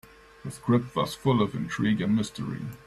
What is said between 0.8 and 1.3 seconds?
was